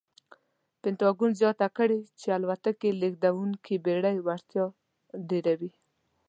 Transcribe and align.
پنټاګون 0.81 1.31
زیاته 1.41 1.67
کړې 1.77 1.99
چې 2.19 2.27
الوتکې 2.37 2.89
لېږدونکې 3.01 3.75
بېړۍ 3.85 4.17
وړتیا 4.25 4.65
ډېروي. 5.29 5.71